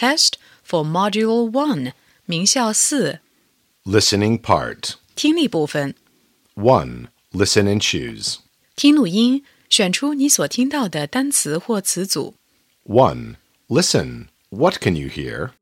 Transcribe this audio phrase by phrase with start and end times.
[0.00, 1.92] test for Module 1,
[2.24, 3.20] 名校四
[3.84, 4.94] Listening part.
[5.14, 5.94] 听力部分。
[6.54, 7.08] 1.
[7.32, 8.38] Listen and choose.
[8.74, 12.34] 听录音，选出你所听到的单词或词组。
[12.84, 13.36] 1.
[13.68, 14.28] Listen.
[14.50, 15.52] What can you hear?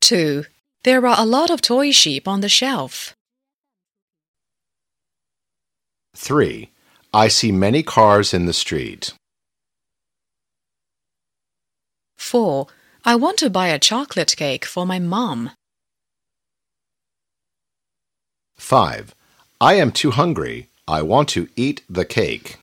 [0.00, 0.46] 2.
[0.82, 3.14] There are a lot of toy sheep on the shelf.
[6.14, 6.68] 3.
[7.10, 9.12] I see many cars in the street.
[12.23, 12.67] 4.
[13.05, 15.51] I want to buy a chocolate cake for my mom.
[18.55, 19.13] 5.
[19.59, 20.69] I am too hungry.
[20.87, 22.57] I want to eat the cake.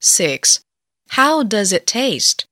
[0.00, 0.60] 6.
[1.10, 2.46] How does it taste?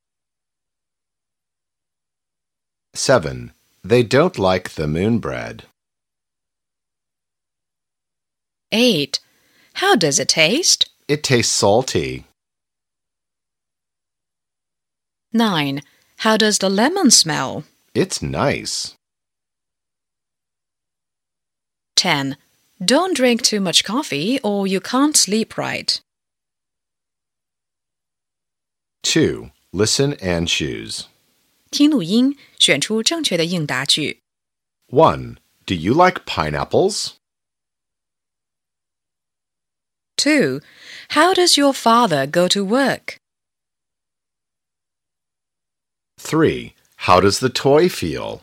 [2.95, 3.53] 7.
[3.83, 5.65] They don't like the moon bread.
[8.73, 9.21] 8.
[9.75, 10.91] How does it taste?
[11.09, 12.25] It tastes salty.
[15.34, 15.82] 9.
[16.18, 17.64] How does the lemon smell?
[17.94, 18.96] It's nice.
[21.96, 22.38] 10.
[22.84, 26.00] Don't drink too much coffee or you can't sleep right.
[29.04, 29.52] 2.
[29.72, 31.06] Listen and choose.
[31.72, 34.22] 听录音，选出正确的应答句。
[34.88, 35.38] 1.
[35.66, 37.16] Do you like pineapples?
[40.18, 40.62] 2.
[41.10, 43.18] How does your father go to work?
[46.21, 46.75] 3.
[46.97, 48.43] How does the toy feel?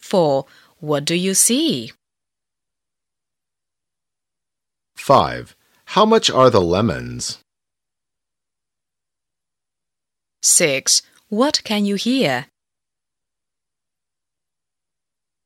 [0.00, 0.44] 4.
[0.80, 1.92] What do you see?
[4.96, 5.54] 5.
[5.84, 7.38] How much are the lemons?
[10.42, 11.02] 6.
[11.28, 12.46] What can you hear?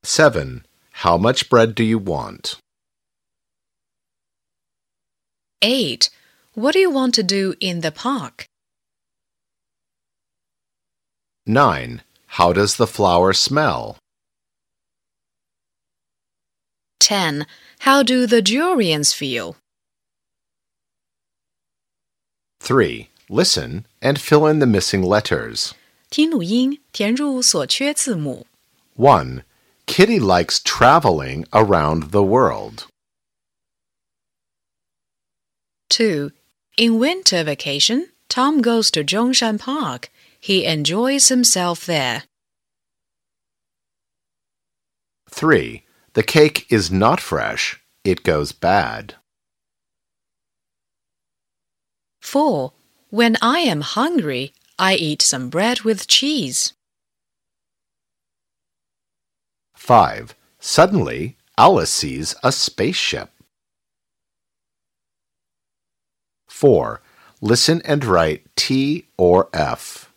[0.05, 0.65] 7.
[1.03, 2.59] How much bread do you want?
[5.61, 6.11] 8.
[6.55, 8.47] What do you want to do in the park?
[11.47, 12.03] 9.
[12.27, 13.97] How does the flower smell?
[16.99, 17.47] 10.
[17.81, 19.57] How do the durians feel?
[22.61, 23.09] 3.
[23.29, 25.73] Listen and fill in the missing letters.
[26.11, 28.47] 听录音，填入所缺字母。
[28.97, 29.43] 1.
[29.87, 32.87] Kitty likes traveling around the world.
[35.91, 36.33] 2.
[36.77, 40.11] In winter vacation, Tom goes to Zhongshan Park
[40.47, 42.23] he enjoys himself there.
[45.29, 45.83] 3.
[46.13, 47.83] The cake is not fresh.
[48.05, 49.17] It goes bad.
[52.21, 52.73] 4.
[53.11, 56.75] When I am hungry, I eat some bread with cheese.
[59.75, 60.37] 5.
[60.61, 63.31] Suddenly, Alice sees a spaceship.
[66.47, 67.03] 4.
[67.41, 70.13] Listen and write T or F.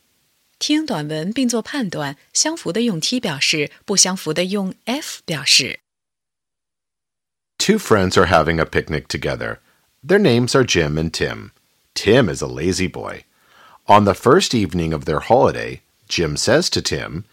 [0.59, 5.81] 听短文并做判断，相符的用 T 表示，不相符的用 F 表示。
[7.59, 9.59] Two friends are having a picnic together.
[10.07, 11.51] Their names are Jim and Tim.
[11.95, 13.25] Tim is a lazy boy.
[13.87, 17.25] On the first evening of their holiday, Jim says to Tim,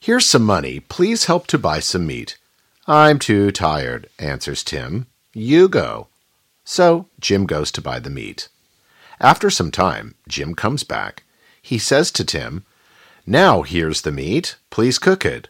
[0.00, 0.80] Here's some money.
[0.80, 2.38] Please help to buy some meat.
[2.86, 5.06] I'm too tired, answers Tim.
[5.34, 6.08] You go.
[6.64, 8.48] So Jim goes to buy the meat.
[9.20, 11.23] After some time, Jim comes back.
[11.65, 12.63] He says to Tim,
[13.25, 14.57] Now here's the meat.
[14.69, 15.49] Please cook it.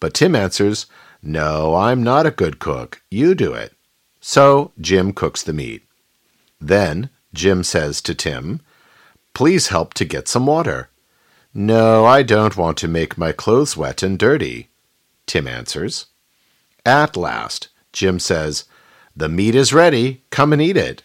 [0.00, 0.84] But Tim answers,
[1.22, 3.00] No, I'm not a good cook.
[3.10, 3.72] You do it.
[4.20, 5.82] So Jim cooks the meat.
[6.60, 8.60] Then Jim says to Tim,
[9.32, 10.90] Please help to get some water.
[11.54, 14.68] No, I don't want to make my clothes wet and dirty.
[15.24, 16.04] Tim answers.
[16.84, 18.64] At last, Jim says,
[19.16, 20.20] The meat is ready.
[20.28, 21.02] Come and eat it.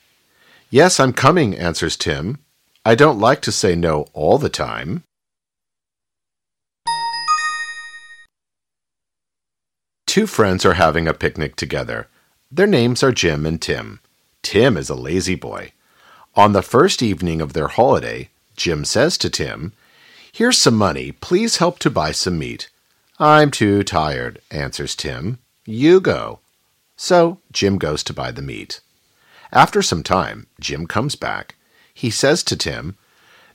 [0.69, 2.39] Yes, I'm coming, answers Tim.
[2.83, 5.03] I don't like to say no all the time.
[10.07, 12.07] Two friends are having a picnic together.
[12.51, 13.99] Their names are Jim and Tim.
[14.41, 15.73] Tim is a lazy boy.
[16.35, 19.73] On the first evening of their holiday, Jim says to Tim,
[20.31, 21.11] Here's some money.
[21.11, 22.69] Please help to buy some meat.
[23.19, 25.37] I'm too tired, answers Tim.
[25.65, 26.39] You go.
[26.95, 28.81] So Jim goes to buy the meat.
[29.51, 31.55] After some time, Jim comes back.
[31.93, 32.97] He says to Tim,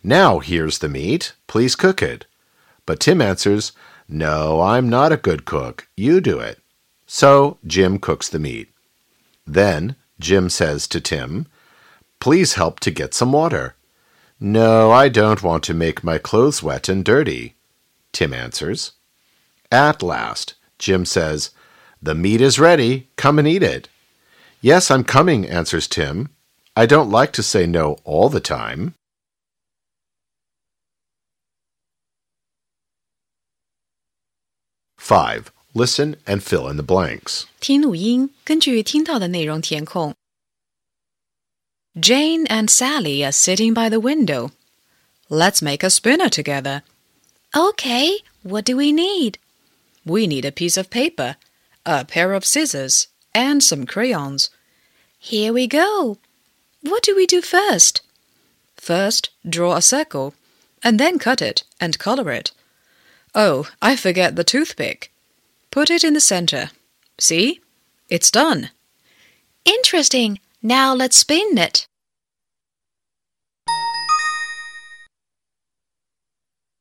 [0.03, 1.35] Now here's the meat.
[1.47, 2.27] Please cook it.
[2.85, 3.73] But Tim answers,
[4.09, 5.89] No, I'm not a good cook.
[5.97, 6.61] You do it.
[7.07, 8.69] So Jim cooks the meat.
[9.47, 11.47] Then Jim says to Tim,
[12.21, 13.75] Please help to get some water.
[14.41, 17.55] No, I don't want to make my clothes wet and dirty.
[18.13, 18.93] Tim answers.
[19.71, 21.51] At last, Jim says,
[22.03, 23.09] The meat is ready.
[23.17, 23.89] Come and eat it.
[24.61, 26.31] Yes, I'm coming, answers Tim.
[26.76, 28.94] I don't like to say no all the time.
[34.98, 35.52] Five.
[35.74, 37.46] Listen and fill in the blanks.
[37.60, 40.14] 听录音，根据听到的内容填空。
[41.96, 44.52] Jane and Sally are sitting by the window.
[45.30, 46.84] Let's make a spinner together.
[47.54, 49.36] Okay, what do we need?
[50.06, 51.36] We need a piece of paper,
[51.86, 54.50] a pair of scissors, and some crayons.
[55.20, 56.18] Here we go.
[56.89, 58.03] What do we do first?
[58.77, 60.35] First, draw a circle,
[60.83, 62.53] and then cut it and color it.
[63.35, 65.13] Oh, I forget the toothpick.
[65.73, 66.71] Put it in the center.
[67.19, 67.61] See?
[68.09, 68.71] It's done.
[69.65, 70.39] Interesting.
[70.63, 71.89] Now let's spin it.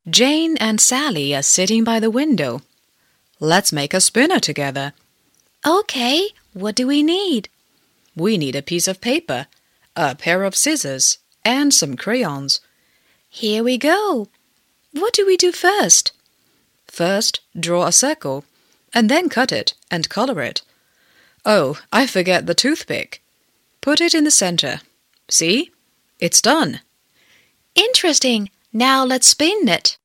[0.08, 2.62] Jane and Sally are sitting by the window.
[3.40, 4.94] Let's make a spinner together.
[5.66, 7.50] Okay, what do we need?
[8.16, 9.48] We need a piece of paper,
[9.96, 12.60] a pair of scissors, and some crayons.
[13.30, 14.30] Here we go.
[14.92, 16.12] What do we do first?
[16.88, 18.46] First, draw a circle,
[18.94, 20.62] and then cut it and color it.
[21.46, 23.22] Oh, I forget the toothpick.
[23.82, 24.82] Put it in the center.
[25.30, 25.72] See?
[26.20, 26.80] It's done.
[27.76, 28.50] Interesting.
[28.72, 29.98] Now let's spin it.